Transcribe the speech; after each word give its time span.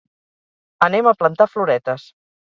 Anem 0.87 1.09
a 1.11 1.13
plantar 1.19 1.47
floretes. 1.57 2.07